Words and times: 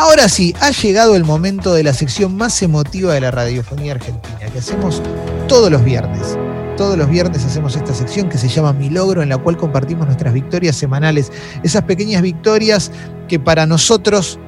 Ahora 0.00 0.28
sí, 0.28 0.54
ha 0.60 0.70
llegado 0.70 1.16
el 1.16 1.24
momento 1.24 1.74
de 1.74 1.82
la 1.82 1.92
sección 1.92 2.36
más 2.36 2.62
emotiva 2.62 3.14
de 3.14 3.20
la 3.20 3.32
radiofonía 3.32 3.94
argentina, 3.94 4.38
que 4.38 4.60
hacemos 4.60 5.02
todos 5.48 5.72
los 5.72 5.84
viernes. 5.84 6.38
Todos 6.76 6.96
los 6.96 7.10
viernes 7.10 7.44
hacemos 7.44 7.74
esta 7.74 7.92
sección 7.92 8.28
que 8.28 8.38
se 8.38 8.46
llama 8.46 8.72
Mi 8.72 8.90
Logro, 8.90 9.24
en 9.24 9.28
la 9.28 9.38
cual 9.38 9.56
compartimos 9.56 10.06
nuestras 10.06 10.32
victorias 10.32 10.76
semanales, 10.76 11.32
esas 11.64 11.82
pequeñas 11.82 12.22
victorias 12.22 12.92
que 13.26 13.40
para 13.40 13.66
nosotros 13.66 14.38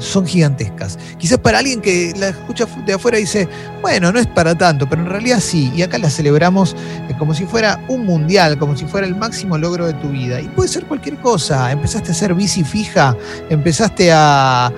son 0.00 0.26
gigantescas. 0.26 0.98
Quizás 1.18 1.38
para 1.38 1.58
alguien 1.58 1.80
que 1.80 2.12
la 2.16 2.28
escucha 2.28 2.66
de 2.84 2.94
afuera 2.94 3.18
dice, 3.18 3.48
bueno, 3.82 4.12
no 4.12 4.18
es 4.18 4.26
para 4.26 4.56
tanto, 4.56 4.88
pero 4.88 5.02
en 5.02 5.08
realidad 5.08 5.40
sí, 5.40 5.72
y 5.74 5.82
acá 5.82 5.98
la 5.98 6.10
celebramos 6.10 6.76
eh, 7.08 7.14
como 7.18 7.34
si 7.34 7.44
fuera 7.44 7.82
un 7.88 8.04
mundial, 8.04 8.58
como 8.58 8.76
si 8.76 8.84
fuera 8.86 9.06
el 9.06 9.16
máximo 9.16 9.58
logro 9.58 9.86
de 9.86 9.94
tu 9.94 10.08
vida. 10.08 10.40
Y 10.40 10.48
puede 10.48 10.68
ser 10.68 10.86
cualquier 10.86 11.16
cosa, 11.18 11.70
empezaste 11.70 12.10
a 12.10 12.12
hacer 12.12 12.34
bici 12.34 12.64
fija, 12.64 13.16
empezaste 13.50 14.10
a, 14.12 14.72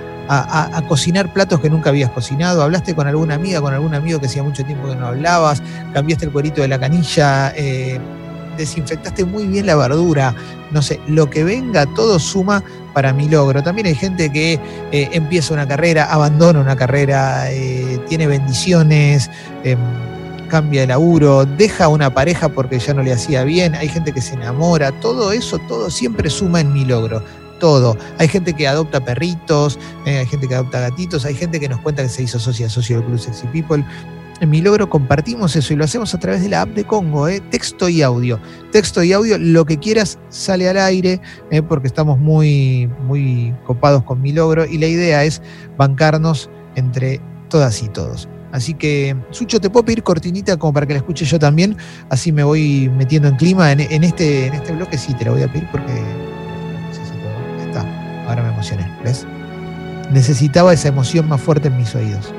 cocinar 0.88 1.32
platos 1.32 1.58
que 1.58 1.70
nunca 1.70 1.88
habías 1.88 2.10
cocinado, 2.10 2.62
hablaste 2.62 2.94
con 2.94 3.06
alguna 3.06 3.34
amiga, 3.34 3.62
con 3.62 3.72
algún 3.72 3.94
amigo 3.94 4.20
que 4.20 4.26
hacía 4.26 4.42
mucho 4.42 4.62
tiempo 4.62 4.86
que 4.88 4.94
no 4.94 5.06
hablabas, 5.06 5.62
cambiaste 5.94 6.26
el 6.26 6.32
cuerito 6.32 6.60
de 6.60 6.68
la 6.68 6.78
canilla. 6.78 7.54
Eh, 7.56 7.98
desinfectaste 8.58 9.24
muy 9.24 9.46
bien 9.46 9.66
la 9.66 9.76
verdura, 9.76 10.34
no 10.70 10.82
sé, 10.82 11.00
lo 11.06 11.30
que 11.30 11.44
venga, 11.44 11.86
todo 11.94 12.18
suma 12.18 12.62
para 12.92 13.12
mi 13.12 13.28
logro. 13.28 13.62
También 13.62 13.86
hay 13.86 13.94
gente 13.94 14.30
que 14.30 14.54
eh, 14.92 15.08
empieza 15.12 15.54
una 15.54 15.66
carrera, 15.66 16.12
abandona 16.12 16.60
una 16.60 16.76
carrera, 16.76 17.50
eh, 17.50 17.98
tiene 18.08 18.26
bendiciones, 18.26 19.30
em, 19.64 19.78
cambia 20.48 20.82
de 20.82 20.88
laburo, 20.88 21.44
deja 21.44 21.88
una 21.88 22.12
pareja 22.12 22.48
porque 22.48 22.78
ya 22.78 22.94
no 22.94 23.02
le 23.02 23.12
hacía 23.12 23.44
bien, 23.44 23.74
hay 23.74 23.88
gente 23.88 24.12
que 24.12 24.20
se 24.20 24.34
enamora, 24.34 24.92
todo 25.00 25.32
eso, 25.32 25.58
todo 25.68 25.90
siempre 25.90 26.28
suma 26.28 26.60
en 26.60 26.72
mi 26.72 26.84
logro. 26.84 27.22
Todo. 27.60 27.98
Hay 28.18 28.28
gente 28.28 28.52
que 28.52 28.68
adopta 28.68 29.00
perritos, 29.00 29.80
eh, 30.06 30.18
hay 30.18 30.26
gente 30.26 30.46
que 30.46 30.54
adopta 30.54 30.78
gatitos, 30.78 31.24
hay 31.24 31.34
gente 31.34 31.58
que 31.58 31.68
nos 31.68 31.80
cuenta 31.80 32.04
que 32.04 32.08
se 32.08 32.22
hizo 32.22 32.38
socia 32.38 32.68
socio 32.68 32.98
del 32.98 33.06
Club 33.06 33.18
Sexy 33.18 33.48
People 33.48 33.84
en 34.40 34.50
mi 34.50 34.60
logro 34.60 34.88
compartimos 34.88 35.56
eso 35.56 35.72
y 35.72 35.76
lo 35.76 35.84
hacemos 35.84 36.14
a 36.14 36.18
través 36.18 36.42
de 36.42 36.48
la 36.48 36.62
app 36.62 36.70
de 36.70 36.84
Congo, 36.84 37.28
¿eh? 37.28 37.40
texto 37.50 37.88
y 37.88 38.02
audio. 38.02 38.38
Texto 38.70 39.02
y 39.02 39.12
audio, 39.12 39.36
lo 39.38 39.64
que 39.64 39.78
quieras 39.78 40.18
sale 40.28 40.68
al 40.68 40.78
aire, 40.78 41.20
¿eh? 41.50 41.62
porque 41.62 41.88
estamos 41.88 42.18
muy, 42.18 42.88
muy 43.04 43.54
copados 43.66 44.04
con 44.04 44.20
mi 44.20 44.32
logro 44.32 44.64
y 44.64 44.78
la 44.78 44.86
idea 44.86 45.24
es 45.24 45.42
bancarnos 45.76 46.50
entre 46.76 47.20
todas 47.48 47.82
y 47.82 47.88
todos. 47.88 48.28
Así 48.52 48.74
que, 48.74 49.16
Sucho, 49.30 49.60
te 49.60 49.68
puedo 49.68 49.84
pedir 49.84 50.02
cortinita 50.02 50.56
como 50.56 50.72
para 50.72 50.86
que 50.86 50.94
la 50.94 51.00
escuche 51.00 51.24
yo 51.24 51.38
también, 51.38 51.76
así 52.08 52.32
me 52.32 52.44
voy 52.44 52.90
metiendo 52.96 53.28
en 53.28 53.36
clima 53.36 53.72
en, 53.72 53.80
este, 54.04 54.46
en 54.46 54.54
este 54.54 54.72
bloque, 54.72 54.96
sí, 54.96 55.12
te 55.14 55.26
la 55.26 55.32
voy 55.32 55.42
a 55.42 55.52
pedir 55.52 55.68
porque 55.70 55.92
necesito. 56.88 57.66
Está, 57.66 58.24
ahora 58.26 58.42
me 58.42 58.48
emocioné, 58.50 58.90
¿ves? 59.04 59.26
Necesitaba 60.12 60.72
esa 60.72 60.88
emoción 60.88 61.28
más 61.28 61.40
fuerte 61.40 61.68
en 61.68 61.76
mis 61.76 61.94
oídos. 61.94 62.32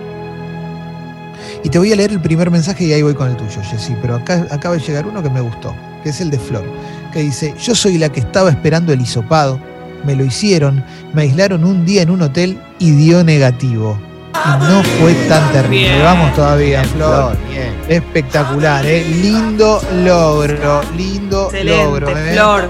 Y 1.64 1.70
te 1.70 1.78
voy 1.78 1.92
a 1.92 1.96
leer 1.96 2.12
el 2.12 2.22
primer 2.22 2.50
mensaje 2.50 2.86
y 2.86 2.94
ahí 2.94 3.02
voy 3.02 3.14
con 3.14 3.30
el 3.30 3.36
tuyo, 3.36 3.62
Jessy. 3.62 3.96
Pero 4.02 4.16
acá 4.16 4.48
acaba 4.50 4.76
de 4.76 4.82
llegar 4.82 5.06
uno 5.06 5.22
que 5.22 5.30
me 5.30 5.42
gustó, 5.42 5.76
que 6.04 6.10
es 6.10 6.22
el 6.22 6.30
de 6.30 6.40
Flor, 6.40 6.64
que 7.12 7.20
dice, 7.20 7.54
yo 7.62 7.76
soy 7.76 7.98
la 7.98 8.10
que 8.10 8.22
estaba 8.22 8.50
esperando 8.50 8.94
el 8.94 9.02
hisopado, 9.02 9.60
me 10.06 10.16
lo 10.16 10.24
hicieron, 10.24 10.84
me 11.14 11.24
aislaron 11.24 11.66
un 11.66 11.86
día 11.86 12.02
en 12.02 12.12
un 12.12 12.22
hotel 12.22 12.58
y 12.80 12.92
dio 12.92 13.24
negativo. 13.24 14.00
Y 14.34 14.64
no 14.64 14.84
fue 14.84 15.14
tan 15.28 15.52
terrible. 15.52 16.02
Vamos 16.02 16.34
todavía, 16.34 16.84
Flor. 16.86 17.36
Bien. 17.50 17.76
Espectacular, 17.90 18.86
¿eh? 18.86 19.04
Lindo 19.04 19.82
logro, 20.06 20.82
lindo 20.96 21.52
logro. 21.64 22.10
¿eh? 22.18 22.32
Flor. 22.34 22.70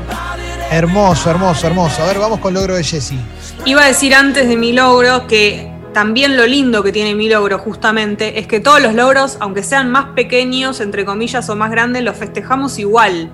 Hermoso, 0.72 1.30
hermoso, 1.30 1.68
hermoso. 1.68 2.02
A 2.02 2.08
ver, 2.08 2.18
vamos 2.18 2.40
con 2.40 2.50
el 2.50 2.62
logro 2.62 2.76
de 2.76 2.84
Jessy. 2.84 3.20
Iba 3.66 3.84
a 3.84 3.88
decir 3.88 4.16
antes 4.16 4.48
de 4.48 4.56
mi 4.56 4.72
logro 4.74 5.28
que 5.28 5.69
también 5.94 6.38
lo 6.38 6.46
lindo 6.46 6.84
que 6.84 6.92
tiene 6.92 7.16
mi 7.16 7.30
logro 7.30 7.58
justamente 7.58 8.40
es 8.40 8.48
que 8.48 8.60
todos 8.60 8.82
los 8.82 8.94
logros, 8.94 9.38
aunque 9.40 9.64
sean 9.64 9.90
más 9.90 10.08
pequeños, 10.16 10.82
entre 10.82 11.04
comillas, 11.04 11.50
o 11.50 11.56
más 11.56 11.72
grandes, 11.72 12.04
los 12.04 12.16
festejamos 12.16 12.78
igual. 12.78 13.32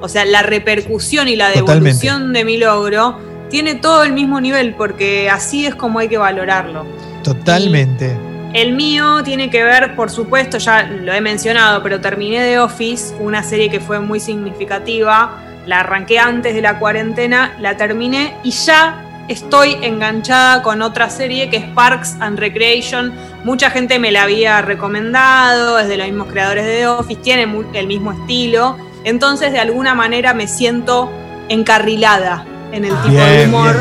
O 0.00 0.08
sea, 0.08 0.24
la 0.24 0.42
repercusión 0.42 1.28
y 1.28 1.36
la 1.36 1.48
devolución 1.48 2.32
de 2.32 2.44
mi 2.44 2.58
logro 2.58 3.18
tiene 3.48 3.74
todo 3.74 4.02
el 4.04 4.12
mismo 4.12 4.40
nivel 4.40 4.74
porque 4.74 5.30
así 5.30 5.64
es 5.64 5.74
como 5.74 5.98
hay 5.98 6.08
que 6.08 6.18
valorarlo. 6.18 6.84
Totalmente. 7.22 8.14
el 8.52 8.74
mío 8.74 9.22
tiene 9.24 9.50
que 9.50 9.64
ver, 9.64 9.96
por 9.96 10.10
supuesto, 10.10 10.58
ya 10.58 10.84
lo 10.84 11.12
he 11.12 11.20
mencionado, 11.20 11.82
pero 11.82 12.00
terminé 12.00 12.42
de 12.42 12.58
Office, 12.58 13.14
una 13.18 13.42
serie 13.42 13.70
que 13.70 13.80
fue 13.80 13.98
muy 13.98 14.20
significativa. 14.20 15.42
La 15.66 15.80
arranqué 15.80 16.18
antes 16.18 16.54
de 16.54 16.60
la 16.60 16.78
cuarentena, 16.78 17.56
la 17.58 17.76
terminé 17.76 18.36
y 18.44 18.50
ya 18.50 19.03
estoy 19.28 19.76
enganchada 19.82 20.62
con 20.62 20.82
otra 20.82 21.10
serie 21.10 21.50
que 21.50 21.58
es 21.58 21.64
Parks 21.64 22.16
and 22.20 22.38
Recreation. 22.38 23.12
Mucha 23.44 23.70
gente 23.70 23.98
me 23.98 24.10
la 24.12 24.24
había 24.24 24.60
recomendado, 24.62 25.78
es 25.78 25.88
de 25.88 25.96
los 25.96 26.06
mismos 26.06 26.28
creadores 26.28 26.64
de 26.64 26.78
The 26.78 26.86
Office, 26.88 27.20
tiene 27.22 27.42
el 27.74 27.86
mismo 27.86 28.12
estilo. 28.12 28.76
Entonces, 29.04 29.52
de 29.52 29.60
alguna 29.60 29.94
manera 29.94 30.34
me 30.34 30.46
siento 30.46 31.10
encarrilada 31.48 32.44
en 32.72 32.84
el 32.84 32.96
tipo 33.02 33.14
de 33.14 33.46
humor. 33.46 33.76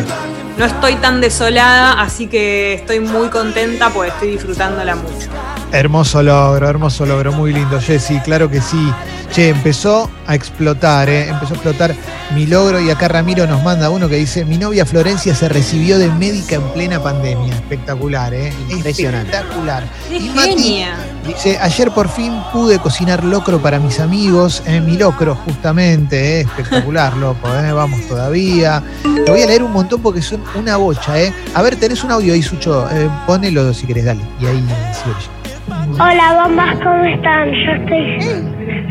No 0.57 0.65
estoy 0.65 0.95
tan 0.95 1.19
desolada, 1.19 1.93
así 1.99 2.27
que 2.27 2.73
estoy 2.75 2.99
muy 2.99 3.29
contenta 3.29 3.89
porque 3.89 4.09
estoy 4.09 4.31
disfrutándola 4.31 4.95
mucho. 4.95 5.29
Hermoso 5.71 6.21
logro, 6.21 6.69
hermoso 6.69 7.07
logro, 7.07 7.31
muy 7.31 7.51
lindo, 7.51 7.81
Jessy, 7.81 8.19
claro 8.19 8.47
que 8.49 8.61
sí. 8.61 8.93
Che, 9.31 9.49
empezó 9.49 10.11
a 10.27 10.35
explotar, 10.35 11.09
¿eh? 11.09 11.27
empezó 11.29 11.53
a 11.53 11.55
explotar 11.55 11.95
mi 12.33 12.47
logro 12.47 12.79
y 12.79 12.89
acá 12.89 13.07
Ramiro 13.07 13.45
nos 13.45 13.63
manda 13.63 13.89
uno 13.89 14.09
que 14.09 14.15
dice, 14.15 14.45
mi 14.45 14.57
novia 14.57 14.85
Florencia 14.85 15.35
se 15.35 15.49
recibió 15.49 15.99
de 15.99 16.09
médica 16.09 16.55
en 16.55 16.63
plena 16.69 17.01
pandemia. 17.01 17.53
Espectacular, 17.53 18.33
¿eh? 18.33 18.51
Impresionante. 18.69 19.31
Espectacular. 19.31 19.83
y 20.09 20.29
Mati 20.29 20.85
dice, 21.27 21.57
ayer 21.59 21.91
por 21.91 22.09
fin 22.09 22.33
pude 22.51 22.79
cocinar 22.79 23.23
locro 23.23 23.61
para 23.61 23.79
mis 23.79 23.99
amigos, 23.99 24.63
¿eh? 24.65 24.81
mi 24.81 24.97
locro 24.97 25.35
justamente, 25.35 26.39
¿eh? 26.39 26.41
espectacular, 26.41 27.15
loco, 27.17 27.47
¿eh? 27.53 27.71
vamos 27.71 28.01
todavía. 28.07 28.83
Te 29.03 29.31
voy 29.31 29.41
a 29.41 29.47
leer 29.47 29.63
un 29.63 29.71
montón 29.71 30.01
porque 30.01 30.21
son 30.21 30.41
una 30.55 30.77
bocha, 30.77 31.19
¿eh? 31.19 31.33
A 31.53 31.61
ver, 31.61 31.75
tenés 31.75 32.03
un 32.03 32.11
audio 32.11 32.33
ahí, 32.33 32.41
Sucho, 32.41 32.89
eh, 32.89 33.09
ponelo 33.25 33.73
si 33.73 33.85
querés, 33.85 34.05
dale. 34.05 34.21
Y 34.39 34.45
ahí 34.45 34.63
sigo 34.93 35.42
Hola 35.69 36.43
bombas, 36.43 36.75
¿cómo 36.83 37.03
están? 37.05 37.51
Yo 37.51 37.71
estoy, 37.71 38.19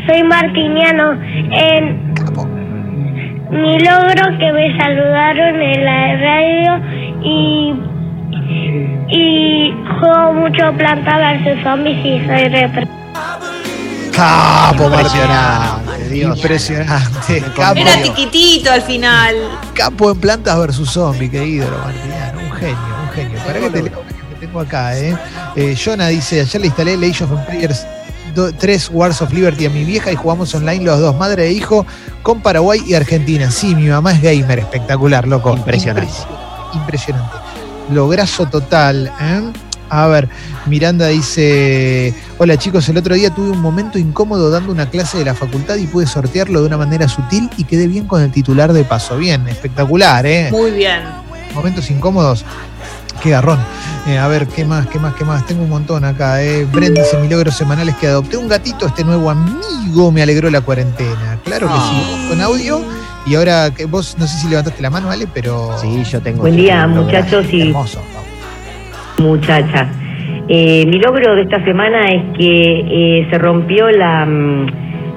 soy 0.07 0.23
Martiniano. 0.23 1.13
En 1.51 2.13
mi 3.51 3.79
logro 3.79 4.37
que 4.39 4.51
me 4.51 4.77
saludaron 4.77 5.61
en 5.61 5.85
la 5.85 6.15
radio 6.17 6.81
y 7.23 7.73
y 9.09 9.71
juego 9.99 10.33
mucho 10.33 10.73
planta 10.75 11.17
versus 11.17 11.61
zombies 11.63 12.03
y 12.03 12.25
soy 12.25 12.47
repre. 12.49 12.87
Capo, 14.15 14.85
impresionante, 14.85 16.17
impresionante. 16.17 17.43
Capo. 17.55 17.79
Era 17.79 18.01
tiquitito 18.01 18.71
al 18.71 18.81
final. 18.81 19.35
Capo 19.73 20.11
en 20.11 20.19
plantas 20.19 20.57
versus 20.59 20.89
zombies, 20.89 21.29
qué 21.29 21.45
ídolo, 21.45 21.77
Martiniano. 21.77 22.39
Un 22.39 22.51
genio, 22.51 22.77
un 23.03 23.09
genio. 23.09 23.39
Para 23.45 23.59
que 23.59 23.69
te 23.69 23.83
leo 23.83 24.12
tengo 24.53 24.67
acá, 24.67 24.95
¿eh? 24.95 25.17
¿eh? 25.55 25.75
Jonah 25.75 26.09
dice, 26.09 26.41
ayer 26.41 26.61
le 26.61 26.67
instalé 26.67 26.93
Age 26.93 27.23
of 27.23 27.31
Empires 27.31 27.87
3 28.59 28.89
Wars 28.91 29.19
of 29.23 29.33
Liberty 29.33 29.65
a 29.65 29.69
mi 29.71 29.83
vieja 29.83 30.11
y 30.11 30.15
jugamos 30.15 30.53
online 30.53 30.83
los 30.83 30.99
dos, 30.99 31.15
madre 31.17 31.47
e 31.47 31.51
hijo, 31.51 31.87
con 32.21 32.39
Paraguay 32.41 32.79
y 32.85 32.93
Argentina. 32.93 33.49
Sí, 33.49 33.73
mi 33.73 33.87
mamá 33.87 34.11
es 34.11 34.21
gamer, 34.21 34.59
espectacular, 34.59 35.27
loco. 35.27 35.55
Impresionante. 35.55 36.13
Impresionante. 36.73 37.35
Lograzo 37.91 38.45
total, 38.45 39.11
¿eh? 39.19 39.41
A 39.89 40.07
ver, 40.07 40.29
Miranda 40.67 41.07
dice, 41.07 42.13
hola 42.37 42.55
chicos, 42.57 42.87
el 42.89 42.97
otro 42.97 43.15
día 43.15 43.31
tuve 43.31 43.49
un 43.49 43.59
momento 43.59 43.97
incómodo 43.97 44.51
dando 44.51 44.71
una 44.71 44.87
clase 44.87 45.17
de 45.17 45.25
la 45.25 45.33
facultad 45.33 45.77
y 45.77 45.87
pude 45.87 46.05
sortearlo 46.05 46.61
de 46.61 46.67
una 46.67 46.77
manera 46.77 47.07
sutil 47.07 47.49
y 47.57 47.63
quedé 47.63 47.87
bien 47.87 48.05
con 48.05 48.21
el 48.21 48.31
titular 48.31 48.71
de 48.71 48.83
paso. 48.83 49.17
Bien, 49.17 49.47
espectacular, 49.47 50.25
¿eh? 50.27 50.49
Muy 50.51 50.71
bien. 50.71 51.01
Momentos 51.53 51.91
incómodos 51.91 52.43
qué 53.23 53.29
garrón. 53.29 53.59
Eh, 54.07 54.17
a 54.17 54.27
ver, 54.27 54.47
¿qué 54.47 54.65
más, 54.65 54.85
qué 54.87 54.99
más, 54.99 55.15
qué 55.15 55.23
más? 55.23 55.45
Tengo 55.47 55.63
un 55.63 55.69
montón 55.69 56.03
acá. 56.03 56.43
Eh. 56.43 56.65
Brenda 56.65 57.01
dice 57.01 57.17
mis 57.17 57.31
logros 57.31 57.55
semanales 57.55 57.95
que 57.95 58.07
adopté 58.07 58.35
un 58.35 58.49
gatito, 58.49 58.85
este 58.85 59.03
nuevo 59.05 59.29
amigo 59.29 60.11
me 60.11 60.21
alegró 60.21 60.49
la 60.49 60.61
cuarentena. 60.61 61.39
Claro 61.45 61.67
que 61.67 61.73
sí, 61.73 62.03
ah. 62.03 62.25
con 62.29 62.41
audio. 62.41 62.81
Y 63.25 63.35
ahora 63.35 63.71
que 63.73 63.85
vos 63.85 64.17
no 64.19 64.27
sé 64.27 64.37
si 64.37 64.49
levantaste 64.49 64.81
la 64.81 64.89
mano, 64.89 65.07
¿vale? 65.07 65.27
Pero. 65.33 65.77
Sí, 65.79 66.03
yo 66.03 66.21
tengo. 66.21 66.41
Buen 66.41 66.57
día, 66.57 66.85
muchachos 66.85 67.45
y. 67.51 67.69
Hermoso. 67.69 68.01
Muchacha. 69.17 69.87
Eh, 70.49 70.85
mi 70.85 70.99
logro 70.99 71.35
de 71.35 71.43
esta 71.43 71.63
semana 71.63 72.05
es 72.09 72.37
que 72.37 73.21
eh, 73.21 73.27
se 73.29 73.37
rompió 73.37 73.89
la. 73.91 74.27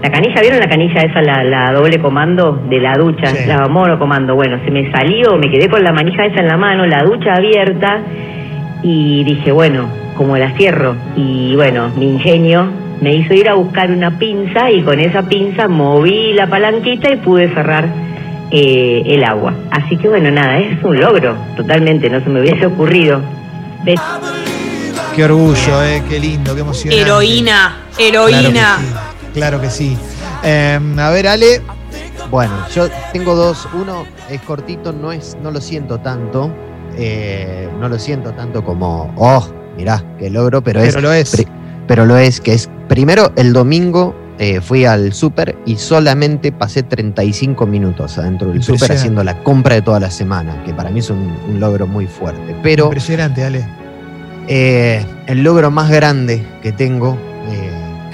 La 0.02 0.10
canilla, 0.10 0.40
¿vieron 0.40 0.60
la 0.60 0.68
canilla 0.68 1.00
esa, 1.00 1.22
la, 1.22 1.72
doble 1.72 1.98
comando 1.98 2.52
de 2.68 2.80
la 2.80 2.94
ducha? 2.94 3.32
La 3.46 3.66
comando. 3.98 4.34
Bueno, 4.34 4.58
se 4.64 4.70
me 4.70 4.90
salió, 4.92 5.36
me 5.36 5.50
quedé 5.50 5.68
con 5.68 5.82
la 5.82 5.92
manija 5.92 6.26
esa 6.26 6.40
en 6.40 6.48
la 6.48 6.56
mano, 6.56 6.86
la 6.86 7.02
ducha 7.02 7.34
abierta 7.34 8.00
y 8.82 9.24
dije, 9.24 9.52
bueno, 9.52 9.88
como 10.16 10.36
la 10.36 10.50
cierro. 10.52 10.94
Y 11.16 11.56
bueno, 11.56 11.90
mi 11.96 12.10
ingenio 12.10 12.68
me 13.00 13.14
hizo 13.14 13.34
ir 13.34 13.48
a 13.48 13.54
buscar 13.54 13.90
una 13.90 14.18
pinza 14.18 14.70
y 14.70 14.82
con 14.82 15.00
esa 15.00 15.22
pinza 15.22 15.66
moví 15.66 16.34
la 16.34 16.46
palanquita 16.46 17.12
y 17.12 17.16
pude 17.16 17.48
cerrar 17.54 17.88
eh, 18.50 19.02
el 19.06 19.24
agua. 19.24 19.54
Así 19.70 19.96
que 19.96 20.08
bueno, 20.08 20.30
nada, 20.30 20.58
es 20.58 20.82
un 20.84 21.00
logro, 21.00 21.36
totalmente, 21.56 22.10
no 22.10 22.20
se 22.20 22.28
me 22.28 22.40
hubiese 22.40 22.66
ocurrido. 22.66 23.20
Qué 25.14 25.24
orgullo, 25.24 25.82
eh, 25.82 26.02
qué 26.08 26.20
lindo, 26.20 26.54
qué 26.54 26.60
emocionante. 26.60 27.02
Heroína, 27.02 27.76
heroína. 27.98 28.78
Claro 28.78 29.05
que 29.36 29.70
sí. 29.70 29.98
Em, 30.42 30.98
a 30.98 31.10
ver, 31.10 31.28
Ale. 31.28 31.60
Bueno, 32.30 32.54
yo 32.74 32.88
tengo 33.12 33.34
dos. 33.34 33.68
Uno 33.74 34.06
es 34.30 34.40
cortito, 34.42 34.92
no 34.92 35.12
es, 35.12 35.36
no 35.42 35.50
lo 35.50 35.60
siento 35.60 35.98
tanto. 35.98 36.50
Eh, 36.96 37.68
no 37.78 37.88
lo 37.88 37.98
siento 37.98 38.32
tanto 38.32 38.64
como, 38.64 39.12
oh, 39.16 39.46
mirá, 39.76 40.02
qué 40.18 40.30
logro, 40.30 40.62
pero, 40.62 40.80
pero 40.80 41.00
lo 41.00 41.12
es. 41.12 41.44
Pero 41.86 42.06
lo 42.06 42.16
es, 42.16 42.40
que 42.40 42.54
es 42.54 42.70
primero 42.88 43.32
el 43.36 43.52
domingo 43.52 44.14
eh, 44.38 44.60
fui 44.60 44.84
al 44.86 45.12
súper 45.12 45.56
y 45.66 45.76
solamente 45.76 46.50
pasé 46.52 46.82
35 46.82 47.66
minutos 47.66 48.18
adentro 48.18 48.48
del 48.48 48.62
súper 48.62 48.92
haciendo 48.92 49.22
la 49.22 49.42
compra 49.42 49.74
de 49.74 49.82
toda 49.82 50.00
la 50.00 50.10
semana, 50.10 50.64
que 50.64 50.72
para 50.72 50.90
mí 50.90 51.00
es 51.00 51.10
un, 51.10 51.60
logro 51.60 51.86
muy 51.86 52.06
fuerte. 52.06 52.56
Pero, 52.62 52.86
Impresionante, 52.86 53.44
Ale. 53.44 53.68
Eh, 54.48 55.04
el 55.26 55.42
logro 55.42 55.70
más 55.70 55.90
grande 55.90 56.46
que 56.62 56.72
tengo, 56.72 57.18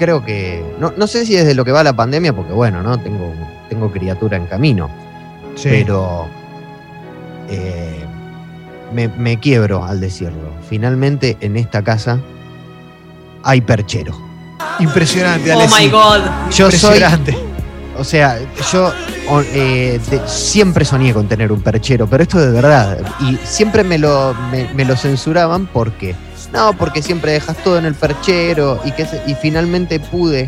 creo 0.03 0.25
que, 0.25 0.63
no, 0.79 1.07
sé 1.07 1.25
si 1.25 1.35
desde 1.35 1.53
lo 1.55 1.63
que 1.63 1.71
va 1.71 1.83
la 1.83 1.95
pandemia, 1.95 2.33
porque 2.33 2.51
bueno, 2.51 2.83
¿no? 2.83 2.97
Tengo, 2.99 3.33
tengo 3.69 3.91
criatura 3.91 4.35
en 4.37 4.45
camino, 4.47 4.89
pero 5.63 6.27
me, 8.93 9.07
me 9.07 9.39
quiebro 9.39 9.83
al 9.83 9.99
decirlo. 9.99 10.51
Finalmente 10.69 11.37
en 11.41 11.57
esta 11.57 11.83
casa 11.83 12.19
hay 13.43 13.61
perchero. 13.61 14.13
Impresionante, 14.79 15.53
Oh 15.53 15.67
my 15.79 15.89
God. 15.89 16.21
Yo 16.51 16.65
Impresionante. 16.65 17.37
o 17.97 18.03
sea, 18.03 18.39
yo 18.71 18.91
eh, 19.53 19.99
siempre 20.25 20.85
soñé 20.85 21.13
con 21.13 21.27
tener 21.27 21.51
un 21.51 21.61
perchero, 21.61 22.07
pero 22.07 22.23
esto 22.23 22.39
de 22.39 22.51
verdad. 22.51 22.99
Y 23.19 23.37
siempre 23.43 23.83
me 23.83 23.97
lo, 23.97 24.35
me, 24.51 24.85
lo 24.85 24.95
censuraban 24.95 25.67
porque. 25.67 26.15
No, 26.53 26.71
porque 26.73 27.01
siempre 27.01 27.31
dejas 27.31 27.57
todo 27.63 27.79
en 27.79 27.85
el 27.85 27.95
perchero. 27.95 28.79
Y, 28.85 28.91
que, 28.91 29.07
y 29.25 29.33
finalmente 29.33 29.99
pude, 29.99 30.47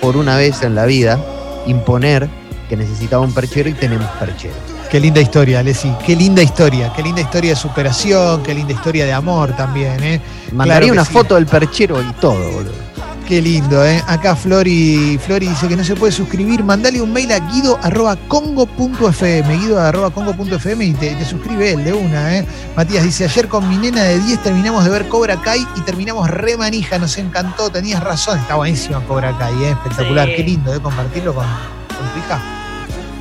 por 0.00 0.16
una 0.16 0.36
vez 0.36 0.62
en 0.62 0.74
la 0.74 0.86
vida, 0.86 1.20
imponer 1.66 2.28
que 2.70 2.76
necesitaba 2.76 3.22
un 3.22 3.34
perchero 3.34 3.68
y 3.68 3.74
tenemos 3.74 4.08
perchero. 4.18 4.54
Qué 4.90 4.98
linda 4.98 5.20
historia, 5.20 5.60
Alessi. 5.60 5.92
Qué 6.06 6.16
linda 6.16 6.42
historia. 6.42 6.90
Qué 6.96 7.02
linda 7.02 7.20
historia 7.20 7.50
de 7.50 7.56
superación. 7.56 8.42
Qué 8.42 8.54
linda 8.54 8.72
historia 8.72 9.04
de 9.04 9.12
amor 9.12 9.54
también. 9.54 10.02
¿eh? 10.02 10.20
Mandaría 10.52 10.90
una 10.90 11.04
foto 11.04 11.34
del 11.34 11.46
perchero 11.46 12.00
y 12.00 12.12
todo, 12.14 12.50
boludo. 12.50 12.91
Qué 13.26 13.40
lindo, 13.40 13.84
¿eh? 13.84 14.02
Acá 14.08 14.34
Flori, 14.34 15.18
Flori 15.24 15.46
dice 15.46 15.68
que 15.68 15.76
no 15.76 15.84
se 15.84 15.94
puede 15.94 16.12
suscribir. 16.12 16.64
Mandale 16.64 17.00
un 17.00 17.12
mail 17.12 17.30
a 17.32 17.38
guido.congo.fm, 17.38 19.58
guido.congo.fm 19.58 20.84
y 20.84 20.92
te, 20.92 21.14
te, 21.14 21.24
suscribe 21.24 21.72
él 21.72 21.84
de 21.84 21.92
una, 21.92 22.36
¿eh? 22.36 22.44
Matías 22.76 23.04
dice, 23.04 23.24
ayer 23.24 23.48
con 23.48 23.68
mi 23.68 23.76
nena 23.76 24.02
de 24.02 24.18
10 24.18 24.42
terminamos 24.42 24.84
de 24.84 24.90
ver 24.90 25.08
Cobra 25.08 25.40
Kai 25.40 25.66
y 25.76 25.80
terminamos 25.82 26.28
re 26.28 26.56
manija, 26.56 26.98
nos 26.98 27.16
encantó, 27.16 27.70
tenías 27.70 28.02
razón, 28.02 28.38
está 28.38 28.56
buenísima 28.56 29.00
Cobra 29.06 29.36
Kai, 29.38 29.64
¿eh? 29.64 29.70
Espectacular, 29.70 30.28
qué 30.28 30.42
lindo, 30.42 30.74
¿eh? 30.74 30.80
Compartirlo 30.80 31.34
con, 31.34 31.44
tu 31.44 32.18
hija. 32.18 32.40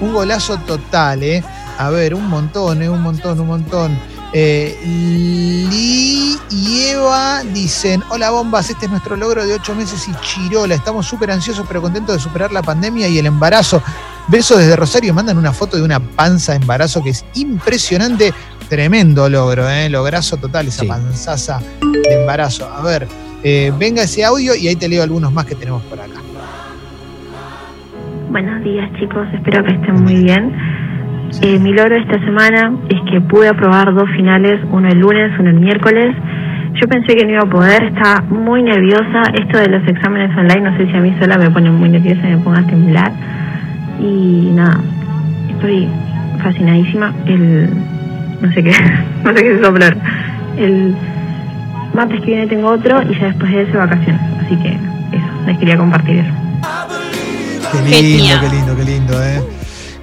Un 0.01 0.13
golazo 0.13 0.57
total, 0.57 1.23
¿eh? 1.23 1.43
A 1.77 1.89
ver, 1.89 2.15
un 2.15 2.27
montón, 2.27 2.81
¿eh? 2.81 2.89
Un 2.89 3.01
montón, 3.01 3.39
un 3.39 3.47
montón. 3.47 3.97
Eh, 4.33 4.77
Lee 4.83 6.37
y 6.49 6.89
Eva 6.89 7.43
dicen, 7.43 8.01
hola 8.09 8.31
bombas, 8.31 8.69
este 8.69 8.85
es 8.85 8.91
nuestro 8.91 9.15
logro 9.15 9.45
de 9.45 9.53
ocho 9.53 9.75
meses 9.75 10.07
y 10.07 10.13
Chirola. 10.21 10.75
Estamos 10.75 11.05
súper 11.05 11.31
ansiosos 11.31 11.65
pero 11.67 11.81
contentos 11.81 12.15
de 12.15 12.21
superar 12.21 12.51
la 12.51 12.61
pandemia 12.61 13.07
y 13.07 13.17
el 13.17 13.25
embarazo. 13.25 13.81
Besos 14.27 14.59
desde 14.59 14.75
Rosario, 14.75 15.13
mandan 15.13 15.37
una 15.37 15.51
foto 15.51 15.77
de 15.77 15.83
una 15.83 15.99
panza 15.99 16.53
de 16.53 16.59
embarazo 16.59 17.03
que 17.03 17.09
es 17.09 17.25
impresionante. 17.35 18.33
Tremendo 18.69 19.27
logro, 19.27 19.69
¿eh? 19.69 19.89
lograzo 19.89 20.37
total, 20.37 20.67
esa 20.67 20.85
panzaza 20.85 21.59
de 21.81 22.21
embarazo. 22.21 22.71
A 22.71 22.81
ver, 22.81 23.07
eh, 23.43 23.73
venga 23.77 24.03
ese 24.03 24.23
audio 24.23 24.55
y 24.55 24.69
ahí 24.69 24.77
te 24.77 24.87
leo 24.87 25.03
algunos 25.03 25.33
más 25.33 25.45
que 25.45 25.55
tenemos 25.55 25.83
por 25.83 25.99
acá. 25.99 26.21
Buenos 28.29 28.63
días 28.63 28.89
chicos, 28.97 29.27
espero 29.33 29.61
que 29.65 29.73
estén 29.73 30.03
muy 30.03 30.23
bien. 30.23 30.55
Eh, 31.39 31.59
mi 31.59 31.71
logro 31.73 31.95
esta 31.95 32.19
semana 32.19 32.73
es 32.89 32.99
que 33.09 33.21
pude 33.21 33.47
aprobar 33.47 33.93
dos 33.93 34.09
finales, 34.15 34.59
uno 34.71 34.89
el 34.89 34.99
lunes, 34.99 35.31
uno 35.39 35.49
el 35.49 35.59
miércoles. 35.59 36.15
Yo 36.73 36.87
pensé 36.87 37.15
que 37.15 37.25
no 37.25 37.31
iba 37.31 37.41
a 37.41 37.49
poder, 37.49 37.83
estaba 37.83 38.21
muy 38.21 38.63
nerviosa. 38.63 39.23
Esto 39.33 39.57
de 39.57 39.69
los 39.69 39.87
exámenes 39.87 40.35
online, 40.37 40.69
no 40.69 40.77
sé 40.77 40.87
si 40.87 40.95
a 40.95 40.99
mí 40.99 41.15
sola 41.19 41.37
me 41.37 41.49
pone 41.49 41.69
muy 41.69 41.89
nerviosa 41.89 42.27
y 42.27 42.35
me 42.35 42.37
ponga 42.37 42.59
a 42.59 42.67
temblar. 42.67 43.11
Y 43.99 44.51
nada, 44.53 44.79
estoy 45.49 45.87
fascinadísima. 46.43 47.13
El, 47.25 47.69
no 48.41 48.51
sé 48.53 48.63
qué, 48.63 48.73
no 49.23 49.33
sé 49.33 49.43
qué 49.43 49.63
soplar. 49.63 49.97
El 50.57 50.95
martes 51.93 52.19
que 52.21 52.25
viene 52.27 52.47
tengo 52.47 52.69
otro 52.69 53.01
y 53.03 53.19
ya 53.19 53.27
después 53.27 53.51
de 53.51 53.61
eso 53.63 53.77
vacaciones. 53.77 54.21
Así 54.45 54.55
que 54.57 54.69
eso, 54.69 55.47
les 55.47 55.57
quería 55.57 55.77
compartir 55.77 56.17
eso. 56.17 56.33
Qué 57.71 58.01
lindo, 58.01 58.39
qué 58.41 58.49
lindo, 58.49 58.75
qué 58.75 58.83
lindo, 58.83 59.23
eh. 59.23 59.41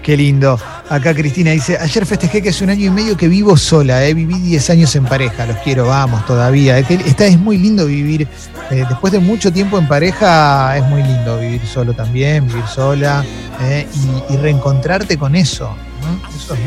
Qué 0.03 0.17
lindo. 0.17 0.59
Acá 0.91 1.15
Cristina 1.15 1.51
dice, 1.51 1.77
ayer 1.79 2.07
festejé 2.07 2.41
que 2.41 2.49
hace 2.49 2.65
un 2.65 2.71
año 2.71 2.87
y 2.87 2.91
medio 2.91 3.17
que 3.17 3.29
vivo 3.29 3.59
sola, 3.59 4.05
eh, 4.07 4.15
viví 4.15 4.39
10 4.39 4.71
años 4.71 4.97
en 4.97 5.05
pareja, 5.05 5.45
los 5.45 5.59
quiero, 5.59 5.87
vamos, 5.87 6.25
todavía. 6.25 6.79
Está, 6.79 7.27
es 7.27 7.39
muy 7.39 7.59
lindo 7.59 7.85
vivir, 7.85 8.27
eh, 8.71 8.87
después 8.89 9.13
de 9.13 9.19
mucho 9.19 9.53
tiempo 9.53 9.79
en 9.79 9.87
pareja, 9.87 10.79
es 10.79 10.85
muy 10.85 11.03
lindo 11.03 11.39
vivir 11.39 11.61
solo 11.67 11.93
también, 11.93 12.47
vivir 12.47 12.67
sola 12.67 13.23
eh, 13.61 13.87
y, 14.31 14.37
reencontrarte 14.37 15.19
con 15.19 15.35
eso. 15.35 15.75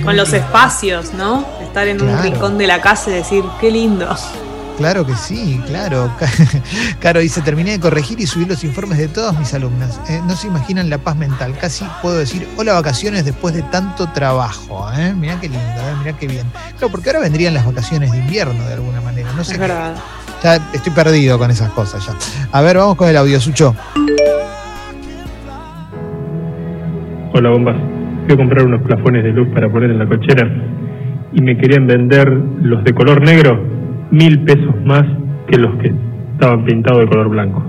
con 0.03 0.15
los 0.15 0.31
espacios, 0.33 1.13
¿no? 1.13 1.43
Estar 1.63 1.87
en 1.87 1.99
un 2.01 2.21
rincón 2.21 2.59
de 2.59 2.67
la 2.67 2.79
casa 2.79 3.09
y 3.09 3.13
decir, 3.13 3.43
qué 3.59 3.71
lindo. 3.71 4.07
Claro 4.77 5.05
que 5.05 5.13
sí, 5.15 5.61
claro. 5.67 6.11
Caro 6.99 7.19
dice, 7.19 7.41
terminé 7.41 7.71
de 7.71 7.79
corregir 7.79 8.19
y 8.19 8.25
subir 8.25 8.47
los 8.47 8.63
informes 8.63 8.97
de 8.97 9.07
todas 9.07 9.37
mis 9.37 9.53
alumnas. 9.53 9.99
Eh, 10.09 10.21
no 10.25 10.35
se 10.35 10.47
imaginan 10.47 10.89
la 10.89 10.97
paz 10.97 11.15
mental. 11.15 11.53
Casi 11.59 11.85
puedo 12.01 12.17
decir, 12.17 12.47
hola 12.57 12.73
vacaciones 12.73 13.25
después 13.25 13.53
de 13.53 13.61
tanto 13.63 14.07
trabajo. 14.07 14.91
¿eh? 14.93 15.13
Mirá 15.15 15.39
qué 15.39 15.49
lindo, 15.49 15.61
¿eh? 15.61 15.95
mirá 15.99 16.17
qué 16.17 16.27
bien. 16.27 16.47
Claro, 16.77 16.91
porque 16.91 17.09
ahora 17.09 17.19
vendrían 17.19 17.53
las 17.53 17.65
vacaciones 17.65 18.11
de 18.11 18.19
invierno 18.19 18.63
de 18.65 18.73
alguna 18.73 19.01
manera. 19.01 19.31
No 19.33 19.43
sé. 19.43 19.53
Es 19.53 19.59
verdad. 19.59 19.95
Ya 20.43 20.55
estoy 20.73 20.91
perdido 20.93 21.37
con 21.37 21.51
esas 21.51 21.69
cosas 21.71 22.05
ya. 22.05 22.13
A 22.51 22.61
ver, 22.61 22.77
vamos 22.77 22.95
con 22.95 23.07
el 23.07 23.17
audio, 23.17 23.39
Sucho. 23.39 23.75
Hola, 27.33 27.49
bombas. 27.49 27.75
Fui 28.25 28.33
a 28.33 28.37
comprar 28.37 28.65
unos 28.65 28.81
plafones 28.81 29.23
de 29.23 29.31
luz 29.31 29.47
para 29.53 29.71
poner 29.71 29.91
en 29.91 29.99
la 29.99 30.07
cochera 30.07 30.47
y 31.33 31.41
me 31.41 31.57
querían 31.57 31.87
vender 31.87 32.29
los 32.29 32.83
de 32.83 32.93
color 32.93 33.21
negro 33.21 33.80
mil 34.11 34.39
pesos 34.41 34.75
más 34.85 35.03
que 35.47 35.57
los 35.57 35.75
que 35.81 35.93
estaban 36.33 36.65
pintados 36.65 37.01
de 37.01 37.07
color 37.07 37.29
blanco. 37.29 37.63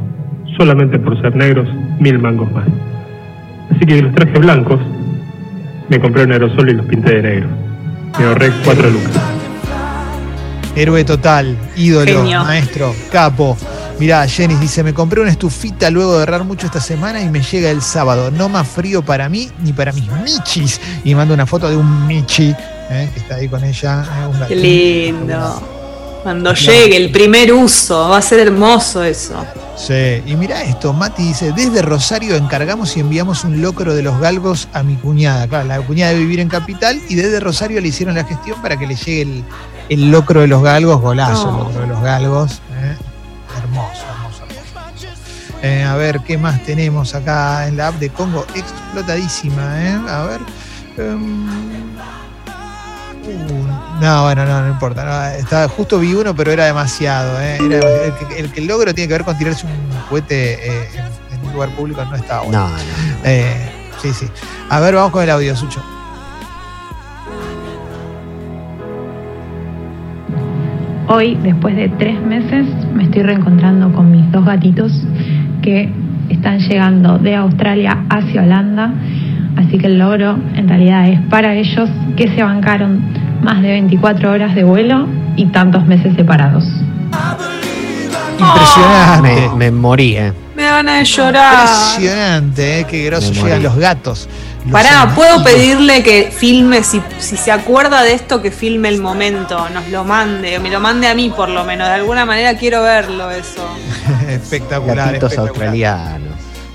Solamente 0.59 0.99
por 0.99 1.21
ser 1.21 1.35
negros, 1.35 1.69
mil 1.99 2.19
mangos 2.19 2.51
más. 2.53 2.67
Así 3.71 3.87
que 3.87 4.03
los 4.03 4.15
traje 4.15 4.39
blancos, 4.39 4.81
me 5.89 6.01
compré 6.01 6.25
un 6.25 6.33
aerosol 6.33 6.69
y 6.69 6.75
los 6.75 6.87
pinté 6.87 7.17
de 7.17 7.23
negro. 7.23 7.49
Me 8.19 8.25
ahorré 8.27 8.51
cuatro 8.65 8.91
lucas. 8.91 9.23
Héroe 10.75 11.05
total, 11.05 11.57
ídolo, 11.77 12.25
maestro, 12.25 12.95
capo. 13.11 13.57
Mirá, 13.99 14.27
Jenny 14.27 14.55
dice, 14.57 14.83
me 14.83 14.93
compré 14.95 15.21
una 15.21 15.31
estufita 15.31 15.91
luego 15.91 16.17
de 16.17 16.25
errar 16.25 16.45
mucho 16.45 16.67
esta 16.67 16.81
semana 16.81 17.23
y 17.23 17.29
me 17.29 17.41
llega 17.41 17.71
el 17.71 17.83
sábado. 17.83 18.31
No 18.31 18.49
más 18.49 18.67
frío 18.67 19.03
para 19.03 19.29
mí 19.29 19.51
ni 19.63 19.73
para 19.73 19.93
mis 19.93 20.11
michis. 20.11 20.81
Y 21.05 21.15
mando 21.15 21.35
una 21.35 21.47
foto 21.47 21.69
de 21.69 21.77
un 21.77 22.07
michi 22.07 22.55
eh, 22.91 23.09
que 23.13 23.21
está 23.21 23.37
ahí 23.37 23.49
con 23.49 23.63
ella. 23.63 24.03
Eh, 24.03 24.45
Qué 24.49 24.57
lindo. 24.57 25.63
Cuando 26.23 26.55
llegue 26.55 26.97
el 26.97 27.11
primer 27.11 27.53
uso, 27.53 28.09
va 28.11 28.19
a 28.19 28.23
ser 28.23 28.41
hermoso 28.41 29.03
eso. 29.03 29.45
Sí, 29.77 30.23
y 30.25 30.37
mira 30.37 30.63
esto, 30.63 30.93
Mati 30.93 31.25
dice, 31.25 31.53
desde 31.53 31.83
Rosario 31.83 32.37
encargamos 32.37 32.97
y 32.97 33.01
enviamos 33.01 33.43
un 33.43 33.61
locro 33.61 33.95
de 33.95 34.03
los 34.03 34.21
galgos 34.21 34.69
a 34.73 34.85
mi 34.85 34.95
cuñada. 34.95 35.49
Claro, 35.49 35.67
la 35.67 35.81
cuñada 35.81 36.13
de 36.13 36.19
vivir 36.19 36.39
en 36.39 36.49
Capital 36.49 37.01
y 37.09 37.17
desde 37.17 37.41
Rosario 37.41 37.81
le 37.81 37.89
hicieron 37.89 38.15
la 38.15 38.25
gestión 38.25 38.63
para 38.63 38.77
que 38.77 38.87
le 38.87 38.95
llegue 38.95 39.43
el, 39.89 40.11
locro 40.13 40.43
de 40.43 40.47
los 40.47 40.63
galgos, 40.63 41.01
golazo, 41.01 41.51
el 41.51 41.57
locro 41.57 41.81
de 41.81 41.87
los 41.89 42.03
galgos. 42.03 42.53
¿eh? 42.81 42.97
Hermoso, 43.59 44.03
hermoso, 44.15 44.45
hermoso. 44.45 45.07
Eh, 45.63 45.83
a 45.83 45.97
ver, 45.97 46.21
¿qué 46.21 46.39
más 46.39 46.63
tenemos 46.63 47.17
acá 47.17 47.67
en 47.67 47.77
la 47.77 47.89
app 47.89 47.97
de 47.97 48.11
Congo? 48.11 48.47
Explotadísima, 48.55 49.83
¿eh? 49.83 49.99
A 50.09 50.23
ver. 50.25 50.41
Em, 50.99 51.47
no, 54.03 54.25
bueno, 54.25 54.45
no, 54.45 54.63
no 54.63 54.69
importa. 54.69 55.37
estaba, 55.37 55.69
justo 55.69 56.01
vi 56.01 56.13
uno, 56.13 56.35
pero 56.35 56.51
era 56.51 56.67
demasiado. 56.67 57.41
¿eh? 57.41 57.57
el, 58.37 58.51
que, 58.51 58.61
el, 58.61 58.67
logro 58.67 58.93
tiene 58.93 59.07
que 59.07 59.15
ver 59.15 59.25
con 59.25 59.39
tirarse 59.39 59.65
un 59.65 59.73
cohete 60.09 60.55
eh, 60.55 60.89
en, 61.31 61.47
un 61.47 61.53
lugar 61.53 61.69
público 61.77 62.05
no 62.05 62.17
estaba 62.17 62.43
bueno. 62.43 62.69
No, 62.69 62.75
eh, 63.25 63.71
sí, 64.03 64.13
sí. 64.13 64.27
A 64.69 64.81
ver, 64.81 64.97
vamos 64.97 65.13
con 65.13 65.23
el 65.23 65.31
audio, 65.31 65.55
Sucho. 65.55 65.81
Hoy, 71.07 71.37
después 71.37 71.77
de 71.77 71.89
tres 71.91 72.21
meses, 72.21 72.67
me 72.93 73.05
estoy 73.05 73.23
reencontrando 73.23 73.93
con 73.93 74.11
mis 74.11 74.29
dos 74.33 74.45
gatitos 74.45 74.93
que 75.63 75.93
están 76.29 76.59
llegando 76.59 77.19
de 77.19 77.37
Australia 77.37 78.05
hacia 78.11 78.43
Holanda 78.43 78.93
Así 79.57 79.79
que 79.79 79.87
el 79.87 79.99
logro 79.99 80.39
en 80.55 80.69
realidad 80.69 81.09
es 81.09 81.21
para 81.23 81.55
ellos 81.55 81.89
que 82.17 82.29
se 82.29 82.43
bancaron 82.43 83.03
más 83.43 83.61
de 83.63 83.69
24 83.69 84.31
horas 84.33 84.55
de 84.55 84.65
vuelo 84.65 85.07
y 85.37 85.47
tantos 85.47 85.85
meses 85.87 86.15
separados. 86.17 86.65
Impresionante. 88.39 89.49
Me, 89.51 89.57
me 89.57 89.71
morí, 89.71 90.17
¿eh? 90.17 90.33
Me 90.57 90.71
van 90.71 90.89
a 90.89 91.03
llorar. 91.03 91.69
Impresionante, 91.69 92.81
¿eh? 92.81 92.87
qué 92.89 93.05
grosos 93.07 93.31
llegan 93.37 93.63
los 93.63 93.77
gatos. 93.77 94.29
los 94.65 94.73
Pará, 94.73 95.13
¿puedo 95.15 95.43
pedirle 95.43 96.03
que 96.03 96.31
filme, 96.31 96.83
si, 96.83 97.01
si 97.19 97.37
se 97.37 97.51
acuerda 97.51 98.03
de 98.03 98.15
esto, 98.15 98.43
que 98.43 98.51
filme 98.51 98.89
el 98.89 99.01
momento, 99.01 99.69
nos 99.71 99.89
lo 99.89 100.05
mande, 100.05 100.59
o 100.59 100.61
me 100.61 100.71
lo 100.71 100.81
mande 100.81 101.09
a 101.09 101.15
mí 101.15 101.31
por 101.35 101.49
lo 101.49 101.65
menos, 101.65 101.89
de 101.89 101.95
alguna 101.95 102.25
manera 102.25 102.55
quiero 102.57 102.83
verlo 102.83 103.31
eso. 103.31 103.67
espectacular, 104.29 104.97
Gatitos 104.97 105.33
espectacular. 105.33 105.49
australianos. 105.49 106.32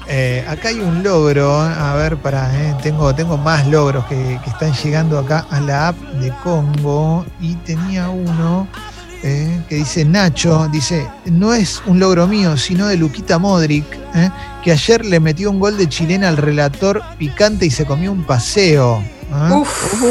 Eh, 0.09 0.45
acá 0.47 0.69
hay 0.69 0.79
un 0.79 1.03
logro, 1.03 1.59
a 1.59 1.95
ver, 1.95 2.17
para, 2.17 2.49
tengo, 2.81 3.13
tengo 3.13 3.37
más 3.37 3.67
logros 3.67 4.05
que, 4.05 4.39
que 4.43 4.49
están 4.49 4.73
llegando 4.73 5.19
acá 5.19 5.45
a 5.49 5.59
la 5.59 5.89
app 5.89 5.97
de 6.19 6.31
Congo 6.43 7.25
y 7.41 7.55
tenía 7.55 8.09
uno 8.09 8.67
eh, 9.23 9.61
que 9.67 9.75
dice 9.75 10.05
Nacho, 10.05 10.67
dice, 10.71 11.07
no 11.25 11.53
es 11.53 11.81
un 11.87 11.99
logro 11.99 12.27
mío, 12.27 12.55
sino 12.55 12.87
de 12.87 12.97
Luquita 12.97 13.39
Modric, 13.39 13.85
eh, 14.15 14.29
que 14.63 14.71
ayer 14.71 15.05
le 15.05 15.19
metió 15.19 15.49
un 15.49 15.59
gol 15.59 15.77
de 15.77 15.89
chilena 15.89 16.29
al 16.29 16.37
relator 16.37 17.01
picante 17.17 17.65
y 17.65 17.71
se 17.71 17.85
comió 17.85 18.11
un 18.11 18.23
paseo. 18.23 19.01
¿eh? 19.01 19.53
Uf. 19.53 20.01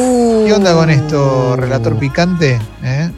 ¿Qué 0.46 0.52
onda 0.52 0.74
con 0.74 0.90
esto, 0.90 1.54
relator 1.56 1.96
picante? 1.98 2.58
¿Eh? 2.82 3.10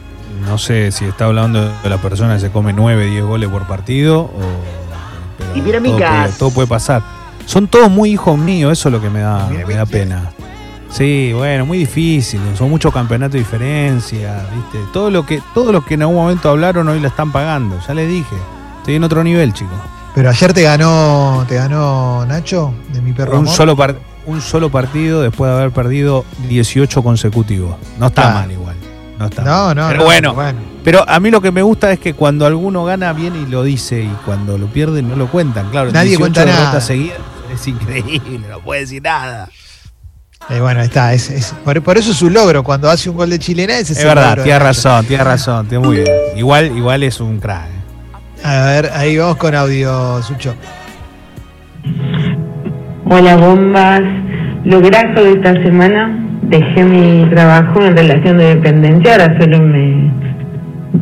No 0.45 0.57
sé 0.57 0.91
si 0.91 1.05
está 1.05 1.25
hablando 1.25 1.69
de 1.81 1.89
la 1.89 1.97
persona 1.97 2.35
que 2.35 2.41
se 2.41 2.51
come 2.51 2.71
9, 2.71 3.07
10 3.07 3.25
goles 3.25 3.49
por 3.49 3.67
partido 3.67 4.21
o. 4.21 4.78
Y 5.55 5.61
mira 5.61 5.79
todo, 5.79 5.93
Micas. 5.93 6.21
puede, 6.27 6.37
todo 6.39 6.51
puede 6.51 6.67
pasar. 6.67 7.01
Son 7.45 7.67
todos 7.67 7.89
muy 7.89 8.11
hijos 8.11 8.37
míos, 8.37 8.71
eso 8.73 8.89
es 8.89 8.93
lo 8.93 9.01
que 9.01 9.09
me 9.09 9.21
da, 9.21 9.47
Mira 9.49 9.65
me 9.65 9.73
da 9.75 9.85
pena. 9.85 10.29
Sí, 10.89 11.31
bueno, 11.35 11.65
muy 11.67 11.77
difícil. 11.79 12.39
Son 12.57 12.69
muchos 12.69 12.91
campeonatos 12.93 13.33
de 13.33 13.39
diferencia, 13.39 14.43
¿viste? 14.55 14.79
Todo 14.91 15.11
lo 15.11 15.25
que 15.25 15.41
todo 15.53 15.71
lo 15.71 15.85
que 15.85 15.93
en 15.93 16.01
algún 16.01 16.15
momento 16.17 16.49
hablaron 16.49 16.87
hoy 16.87 16.99
la 16.99 17.09
están 17.09 17.31
pagando. 17.31 17.77
Ya 17.87 17.93
les 17.93 18.07
dije. 18.09 18.35
Estoy 18.77 18.95
en 18.95 19.03
otro 19.03 19.23
nivel, 19.23 19.53
chicos. 19.53 19.77
Pero 20.15 20.29
ayer 20.31 20.51
te 20.53 20.63
ganó, 20.63 21.45
te 21.47 21.55
ganó 21.55 22.25
Nacho, 22.25 22.73
de 22.91 23.01
mi 23.01 23.13
perro 23.13 23.33
Un 23.33 23.39
amor. 23.45 23.53
solo, 23.55 23.75
par- 23.75 23.97
un 24.25 24.41
solo 24.41 24.69
partido 24.71 25.21
después 25.21 25.51
de 25.51 25.57
haber 25.57 25.71
perdido 25.71 26.25
18 26.47 27.03
consecutivos. 27.03 27.75
No 27.99 28.07
está 28.07 28.23
Claro. 28.23 28.39
mal 28.39 28.51
igual. 28.51 28.68
No 29.19 29.25
está 29.25 29.43
No, 29.43 29.75
no, 29.75 29.87
Pero 29.89 29.99
no, 29.99 30.05
bueno, 30.05 30.33
bueno. 30.33 30.59
Pero 30.83 31.03
a 31.07 31.19
mí 31.19 31.29
lo 31.29 31.41
que 31.41 31.51
me 31.51 31.61
gusta 31.61 31.91
es 31.91 31.99
que 31.99 32.13
cuando 32.15 32.45
alguno 32.47 32.85
gana 32.85 33.13
bien 33.13 33.35
y 33.35 33.45
lo 33.51 33.63
dice 33.63 34.01
y 34.01 34.15
cuando 34.25 34.57
lo 34.57 34.65
pierde 34.67 35.01
no 35.03 35.15
lo 35.15 35.27
cuentan. 35.27 35.69
Claro, 35.69 35.91
Nadie 35.91 36.17
18 36.17 36.19
cuenta 36.21 36.45
nada. 36.45 36.81
seguidas 36.81 37.17
es 37.53 37.67
increíble, 37.67 38.47
no 38.49 38.59
puede 38.61 38.81
decir 38.81 39.01
nada. 39.03 39.49
Eh, 40.49 40.59
bueno, 40.61 40.79
está. 40.81 41.13
Es, 41.13 41.29
es- 41.29 41.53
por, 41.65 41.81
por 41.83 41.97
eso 41.97 42.11
es 42.11 42.21
un 42.21 42.33
logro. 42.33 42.63
Cuando 42.63 42.89
hace 42.89 43.09
un 43.09 43.17
gol 43.17 43.29
de 43.29 43.37
chilena, 43.39 43.73
ese 43.77 43.91
es, 43.93 43.99
Es 43.99 44.05
verdad, 44.05 44.37
logro 44.37 44.51
Nacho. 44.53 44.63
razón, 44.63 45.05
tienes 45.05 45.27
razón, 45.27 45.67
tienes 45.67 45.85
muy 45.85 45.97
bien. 45.97 46.07
Igual, 46.37 46.65
igual 46.77 47.03
es 47.03 47.19
un 47.19 47.39
crack. 47.39 47.67
eh. 47.67 48.45
A 48.47 48.65
ver, 48.67 48.91
ahí 48.95 49.17
vamos 49.17 49.35
con 49.35 49.53
audio, 49.53 50.23
Sucho. 50.23 50.55
Hola 53.11 53.35
bombas, 53.37 54.01
lograzo 54.63 55.23
de 55.23 55.31
esta 55.33 55.53
semana, 55.63 56.18
dejé 56.49 56.83
mi 56.83 57.29
trabajo 57.29 57.83
en 57.83 57.95
relación 57.95 58.37
de 58.37 58.55
dependencia, 58.55 59.11
ahora 59.13 59.37
solo 59.39 59.59
me 59.59 60.11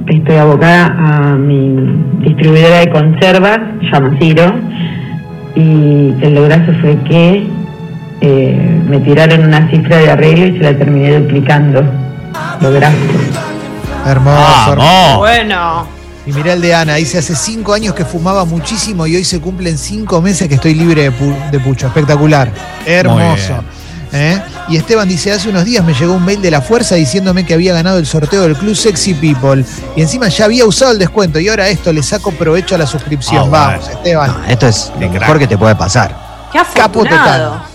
estoy 0.07 0.35
abocada 0.35 0.85
a 0.97 1.35
mi 1.35 1.75
distribuidora 2.19 2.79
de 2.79 2.89
conservas, 2.89 3.59
llama 3.91 4.15
Ciro, 4.19 4.53
y 5.55 6.13
el 6.21 6.35
lograzo 6.35 6.71
fue 6.81 6.97
que 7.03 7.47
eh, 8.21 8.81
me 8.89 8.99
tiraron 8.99 9.45
una 9.45 9.69
cifra 9.69 9.97
de 9.97 10.11
arreglo 10.11 10.45
y 10.47 10.57
se 10.57 10.63
la 10.63 10.77
terminé 10.77 11.17
duplicando. 11.19 11.83
Lograzo. 12.61 12.97
Hermoso. 14.05 14.71
hermoso. 14.73 15.17
Bueno, 15.19 15.87
Y 16.25 16.31
mirá 16.33 16.53
el 16.53 16.61
de 16.61 16.73
Ana. 16.75 16.95
Dice: 16.95 17.17
Hace 17.17 17.35
cinco 17.35 17.73
años 17.73 17.93
que 17.93 18.05
fumaba 18.05 18.45
muchísimo 18.45 19.05
y 19.07 19.15
hoy 19.15 19.23
se 19.23 19.39
cumplen 19.41 19.77
cinco 19.77 20.21
meses 20.21 20.47
que 20.47 20.55
estoy 20.55 20.73
libre 20.75 21.03
de, 21.03 21.11
pu- 21.11 21.49
de 21.51 21.59
pucho. 21.59 21.87
Espectacular. 21.87 22.49
Hermoso. 22.85 23.63
¿Eh? 24.13 24.37
Y 24.69 24.77
Esteban 24.77 25.07
dice: 25.07 25.31
Hace 25.31 25.49
unos 25.49 25.65
días 25.65 25.83
me 25.85 25.93
llegó 25.93 26.13
un 26.13 26.25
mail 26.25 26.41
de 26.41 26.51
la 26.51 26.61
fuerza 26.61 26.95
diciéndome 26.95 27.45
que 27.45 27.53
había 27.53 27.73
ganado 27.73 27.97
el 27.99 28.05
sorteo 28.05 28.41
del 28.43 28.55
Club 28.55 28.75
Sexy 28.75 29.13
People. 29.13 29.63
Y 29.95 30.01
encima 30.01 30.27
ya 30.27 30.45
había 30.45 30.65
usado 30.65 30.91
el 30.91 30.99
descuento. 30.99 31.39
Y 31.39 31.47
ahora 31.47 31.69
esto 31.69 31.91
le 31.93 32.03
saco 32.03 32.31
provecho 32.31 32.75
a 32.75 32.77
la 32.77 32.87
suscripción. 32.87 33.43
Ah, 33.47 33.49
Vamos, 33.49 33.85
bueno. 33.85 33.97
Esteban. 33.97 34.31
No, 34.41 34.45
esto 34.45 34.67
es 34.67 34.91
lo 34.99 35.09
crack. 35.09 35.21
mejor 35.21 35.39
que 35.39 35.47
te 35.47 35.57
puede 35.57 35.75
pasar. 35.75 36.49
qué 36.51 36.59
Capo 36.59 37.01
afortunado. 37.01 37.53
total. 37.53 37.67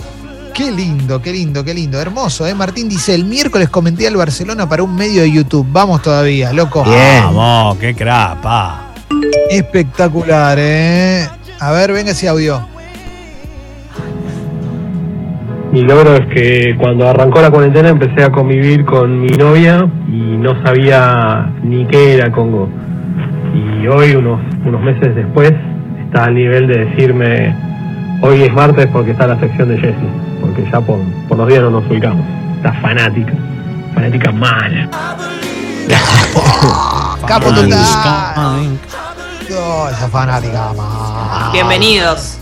Qué 0.53 0.71
lindo, 0.71 1.23
qué 1.23 1.33
lindo, 1.33 1.65
qué 1.65 1.73
lindo. 1.73 1.99
Hermoso, 1.99 2.47
¿eh? 2.47 2.55
Martín 2.55 2.87
dice, 2.87 3.15
el 3.15 3.25
miércoles 3.25 3.71
comenté 3.71 4.07
al 4.07 4.17
Barcelona 4.17 4.69
para 4.69 4.83
un 4.83 4.95
medio 4.95 5.23
de 5.23 5.33
YouTube. 5.33 5.67
Vamos 5.71 6.03
todavía, 6.03 6.53
loco. 6.53 6.85
Bien. 6.85 7.23
Vamos, 7.25 7.79
qué 7.79 7.95
crack, 7.95 8.41
pa. 8.43 8.93
Espectacular, 9.49 10.59
¿eh? 10.61 11.27
A 11.59 11.71
ver, 11.71 11.93
venga 11.93 12.11
ese 12.13 12.29
audio. 12.29 12.67
Mi 15.73 15.81
logro 15.81 16.17
es 16.17 16.27
que 16.27 16.77
cuando 16.77 17.09
arrancó 17.09 17.41
la 17.41 17.51
cuarentena 17.51 17.89
empecé 17.89 18.23
a 18.23 18.31
convivir 18.31 18.85
con 18.85 19.23
mi 19.23 19.29
novia 19.29 19.89
y 20.07 20.37
no 20.37 20.63
sabía 20.63 21.51
ni 21.63 21.87
qué 21.87 22.13
era 22.13 22.31
Congo. 22.31 22.69
Y 23.55 23.87
hoy, 23.87 24.15
unos, 24.15 24.39
unos 24.67 24.83
meses 24.83 25.15
después, 25.15 25.51
está 26.05 26.25
al 26.25 26.35
nivel 26.35 26.67
de 26.67 26.85
decirme, 26.85 27.57
hoy 28.21 28.43
es 28.43 28.53
martes 28.53 28.87
porque 28.93 29.13
está 29.13 29.27
la 29.27 29.41
sección 29.41 29.71
de 29.71 29.79
Jesse, 29.79 29.97
porque 30.43 30.63
ya 30.71 30.79
por, 30.83 30.99
por 31.27 31.39
los 31.39 31.49
días 31.49 31.63
no 31.63 31.71
nos 31.71 31.91
ubicamos. 31.91 32.27
Está 32.57 32.75
fanática, 32.75 33.33
fanática 33.95 34.31
mala. 34.31 34.91
Capo 37.27 37.49
total. 37.49 38.79
Oh, 39.57 39.89
esa 39.89 40.09
fanática, 40.09 40.73
ma. 40.77 41.51
Bienvenidos. 41.51 42.39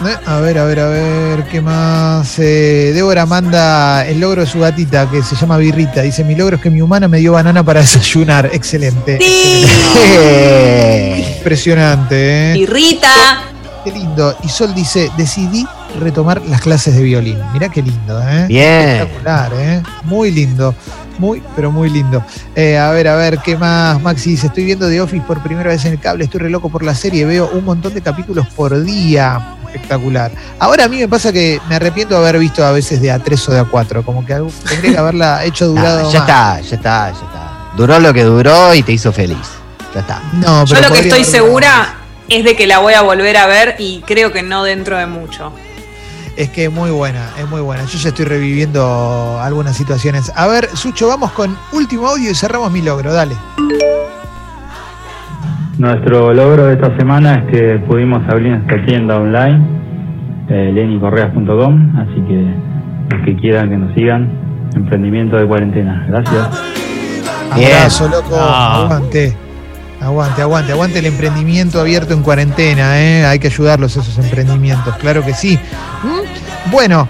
A 0.00 0.38
ver, 0.40 0.58
a 0.58 0.64
ver, 0.64 0.78
a 0.78 0.88
ver, 0.88 1.44
¿qué 1.50 1.60
más? 1.60 2.38
Eh, 2.38 2.92
Débora 2.94 3.26
manda 3.26 4.06
el 4.06 4.20
logro 4.20 4.42
de 4.42 4.46
su 4.46 4.60
gatita 4.60 5.10
que 5.10 5.22
se 5.24 5.34
llama 5.34 5.56
Birrita. 5.56 6.02
Dice, 6.02 6.22
mi 6.22 6.36
logro 6.36 6.54
es 6.56 6.62
que 6.62 6.70
mi 6.70 6.80
humana 6.80 7.08
me 7.08 7.18
dio 7.18 7.32
banana 7.32 7.64
para 7.64 7.80
desayunar. 7.80 8.48
Excelente. 8.52 9.18
Sí. 9.20 9.64
excelente. 9.64 11.34
Impresionante, 11.38 12.52
¿eh? 12.52 12.58
Y 12.58 12.66
Rita. 12.66 13.42
Qué 13.82 13.90
lindo. 13.90 14.36
Y 14.44 14.48
Sol 14.48 14.72
dice, 14.72 15.10
decidí 15.16 15.66
retomar 15.98 16.42
las 16.46 16.60
clases 16.60 16.94
de 16.94 17.02
violín. 17.02 17.38
Mirá 17.52 17.68
qué 17.68 17.82
lindo, 17.82 18.22
¿eh? 18.22 18.46
Bien. 18.46 18.88
Espectacular, 18.88 19.52
¿eh? 19.56 19.82
Muy 20.04 20.30
lindo. 20.30 20.76
Muy, 21.18 21.42
pero 21.56 21.72
muy 21.72 21.90
lindo. 21.90 22.24
Eh, 22.54 22.78
a 22.78 22.92
ver, 22.92 23.08
a 23.08 23.16
ver, 23.16 23.38
¿qué 23.38 23.56
más? 23.56 24.00
Maxi 24.00 24.30
dice, 24.30 24.46
estoy 24.46 24.64
viendo 24.64 24.88
The 24.88 25.00
Office 25.00 25.24
por 25.26 25.42
primera 25.42 25.70
vez 25.70 25.84
en 25.84 25.94
el 25.94 25.98
cable, 25.98 26.24
estoy 26.24 26.42
re 26.42 26.50
loco 26.50 26.68
por 26.68 26.84
la 26.84 26.94
serie, 26.94 27.24
veo 27.24 27.50
un 27.52 27.64
montón 27.64 27.92
de 27.92 28.00
capítulos 28.00 28.46
por 28.54 28.84
día. 28.84 29.57
Espectacular. 29.72 30.30
Ahora 30.58 30.84
a 30.84 30.88
mí 30.88 30.98
me 30.98 31.08
pasa 31.08 31.32
que 31.32 31.60
me 31.68 31.76
arrepiento 31.76 32.14
de 32.14 32.20
haber 32.20 32.38
visto 32.38 32.64
a 32.64 32.72
veces 32.72 33.00
de 33.00 33.12
A3 33.14 33.48
o 33.48 33.52
de 33.52 33.62
A4, 33.62 34.04
como 34.04 34.24
que 34.24 34.34
tendría 34.68 34.92
que 34.92 34.98
haberla 34.98 35.44
hecho 35.44 35.66
Nah, 35.66 35.70
durado 35.80 36.12
ya 36.12 36.18
más. 36.20 36.28
está, 36.28 36.60
ya 36.60 36.76
está, 36.76 37.10
ya 37.12 37.26
está. 37.26 37.52
Duró 37.76 37.98
lo 38.00 38.12
que 38.14 38.24
duró 38.24 38.74
y 38.74 38.82
te 38.82 38.92
hizo 38.92 39.12
feliz. 39.12 39.36
Ya 39.94 40.00
está. 40.00 40.20
No, 40.32 40.64
Yo 40.64 40.80
lo 40.80 40.90
que 40.90 41.00
estoy 41.00 41.24
segura 41.24 41.94
es 42.28 42.44
de 42.44 42.56
que 42.56 42.66
la 42.66 42.78
voy 42.78 42.94
a 42.94 43.02
volver 43.02 43.36
a 43.36 43.46
ver 43.46 43.76
y 43.78 44.02
creo 44.06 44.32
que 44.32 44.42
no 44.42 44.64
dentro 44.64 44.96
de 44.98 45.06
mucho. 45.06 45.52
Es 46.36 46.50
que 46.50 46.64
es 46.66 46.72
muy 46.72 46.90
buena, 46.90 47.32
es 47.36 47.48
muy 47.48 47.60
buena. 47.60 47.84
Yo 47.84 47.98
ya 47.98 48.10
estoy 48.10 48.24
reviviendo 48.24 49.40
algunas 49.42 49.76
situaciones. 49.76 50.30
A 50.36 50.46
ver, 50.46 50.68
Sucho, 50.76 51.08
vamos 51.08 51.32
con 51.32 51.58
último 51.72 52.06
audio 52.08 52.30
y 52.30 52.34
cerramos 52.34 52.70
mi 52.70 52.80
logro, 52.80 53.12
dale. 53.12 53.36
Nuestro 55.78 56.34
logro 56.34 56.66
de 56.66 56.74
esta 56.74 56.96
semana 56.96 57.36
es 57.36 57.44
que 57.52 57.78
pudimos 57.86 58.28
abrir 58.28 58.50
nuestra 58.50 58.84
tienda 58.84 59.16
online, 59.16 59.60
eh, 60.48 60.72
lenicorreas.com, 60.74 61.96
así 62.00 62.20
que 62.26 63.14
los 63.14 63.24
que 63.24 63.36
quieran 63.36 63.70
que 63.70 63.76
nos 63.76 63.94
sigan, 63.94 64.28
emprendimiento 64.74 65.36
de 65.36 65.46
cuarentena. 65.46 66.04
Gracias. 66.08 66.48
Bien. 67.54 67.72
Abrazo, 67.76 68.08
loco. 68.08 68.36
Ah. 68.36 68.82
Aguante. 68.86 69.36
Aguante, 70.00 70.42
aguante, 70.42 70.72
aguante 70.72 70.98
el 71.00 71.06
emprendimiento 71.06 71.80
abierto 71.80 72.12
en 72.12 72.22
cuarentena, 72.22 73.00
¿eh? 73.00 73.24
Hay 73.24 73.38
que 73.38 73.48
ayudarlos 73.48 73.96
esos 73.96 74.16
emprendimientos, 74.18 74.96
claro 74.96 75.24
que 75.24 75.34
sí. 75.34 75.58
¿Mm? 76.04 76.70
Bueno, 76.70 77.08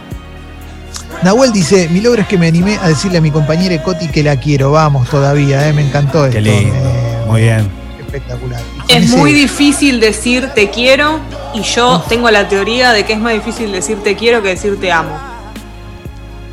Nahuel 1.23 1.53
dice, 1.53 1.89
mi 1.91 2.01
logro 2.01 2.23
es 2.23 2.29
que 2.29 2.39
me 2.39 2.49
animé 2.49 2.79
a 2.83 2.89
decirle 2.89 3.19
a 3.19 3.21
mi 3.21 3.31
compañera 3.31 3.83
Coti 3.83 4.09
que 4.09 4.23
la 4.23 4.37
quiero, 4.37 4.73
vamos 4.73 5.09
todavía, 5.09 5.69
¿eh? 5.69 5.73
Me 5.73 5.87
encantó 5.87 6.25
esto. 6.27 6.37
Qué 6.37 6.43
lindo. 6.43 6.75
eh, 6.75 7.25
Muy 7.27 7.41
bien. 7.43 7.88
Espectacular. 8.19 8.61
Es 8.89 9.11
muy 9.11 9.33
difícil 9.33 10.01
decir 10.01 10.49
te 10.55 10.71
quiero 10.71 11.21
y 11.55 11.63
yo 11.63 12.03
tengo 12.09 12.31
la 12.31 12.49
teoría 12.49 12.93
de 12.93 13.05
que 13.05 13.13
es 13.13 13.19
más 13.19 13.35
difícil 13.35 13.71
decir 13.71 13.99
te 14.03 14.17
quiero 14.17 14.43
que 14.43 14.49
decir 14.49 14.79
te 14.81 14.91
amo. 14.91 15.17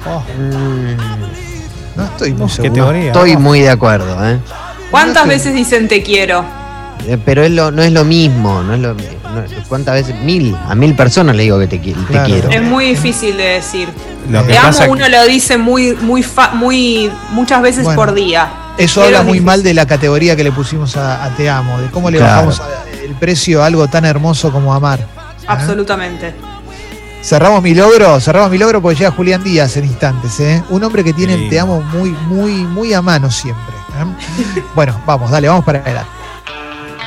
Oh, 0.07 0.21
Mm, 0.37 1.97
no 1.97 2.03
estoy 2.03 2.33
muy 2.33 2.47
Qué 2.47 2.53
seguro. 2.53 2.73
teoría. 2.73 3.07
Estoy 3.07 3.37
muy 3.37 3.61
de 3.61 3.69
acuerdo, 3.69 4.27
¿eh? 4.29 4.37
¿Cuántas 4.91 5.23
No 5.25 5.29
veces 5.29 5.55
dicen 5.55 5.87
te 5.87 6.03
quiero? 6.03 6.43
Eh, 7.07 7.17
Pero 7.23 7.43
es 7.43 7.51
lo, 7.51 7.71
no 7.71 7.81
es 7.81 7.91
lo 7.91 8.03
mismo, 8.03 8.61
no 8.61 8.73
es 8.73 8.79
lo, 8.81 8.93
no 8.93 9.01
¿Cuántas 9.67 9.95
veces? 9.95 10.15
Mil. 10.23 10.55
A 10.67 10.75
mil 10.75 10.93
personas 10.95 11.35
le 11.35 11.43
digo 11.43 11.57
que 11.59 11.67
te, 11.67 11.81
qui- 11.81 11.95
te 11.95 12.11
Claro. 12.13 12.25
quiero. 12.29 12.49
Es 12.49 12.61
muy 12.61 12.85
difícil 12.89 13.35
de 13.37 13.43
decir. 13.43 13.89
Lo 14.29 14.41
que 14.45 14.53
Te 14.53 14.57
amo, 14.57 14.77
uno 14.89 15.07
lo 15.09 15.25
dice 15.25 15.57
muy, 15.57 15.93
muy, 15.95 16.21
fa- 16.23 16.51
muy, 16.51 17.11
muchas 17.31 17.61
veces 17.61 17.83
Bueno, 17.83 17.99
por 17.99 18.13
día. 18.13 18.47
Eso 18.77 19.03
habla 19.03 19.19
muy 19.21 19.33
difícil. 19.33 19.45
mal 19.45 19.63
de 19.63 19.73
la 19.73 19.85
categoría 19.85 20.35
que 20.35 20.43
le 20.43 20.51
pusimos 20.51 20.97
a, 20.97 21.23
a 21.23 21.29
Te 21.35 21.49
Amo, 21.49 21.79
de 21.79 21.89
cómo 21.89 22.09
le 22.09 22.17
Claro. 22.17 22.47
bajamos 22.47 22.59
a- 22.59 22.85
el 23.03 23.13
precio 23.15 23.63
a 23.63 23.67
algo 23.67 23.87
tan 23.87 24.03
hermoso 24.05 24.51
como 24.51 24.73
amar. 24.73 24.99
¿Ah? 25.47 25.53
Absolutamente. 25.53 26.33
Cerramos 27.21 27.61
mi 27.63 27.73
logro, 27.73 28.19
cerramos 28.19 28.51
mi 28.51 28.57
logro 28.57 28.81
porque 28.81 28.97
llega 28.99 29.11
Julián 29.11 29.43
Díaz 29.43 29.77
en 29.77 29.85
instantes, 29.85 30.39
¿eh? 30.39 30.63
Un 30.69 30.83
hombre 30.83 31.03
que 31.03 31.13
tiene 31.13 31.33
el 31.35 31.39
Sí. 31.43 31.49
Te 31.49 31.59
Amo 31.59 31.81
muy, 31.81 32.11
muy, 32.27 32.51
muy 32.65 32.93
a 32.93 33.01
mano 33.01 33.31
siempre. 33.31 33.73
¿eh? 33.75 34.61
bueno, 34.75 34.99
vamos, 35.05 35.31
dale, 35.31 35.47
vamos 35.47 35.63
para 35.65 35.79
adelante. 35.79 36.09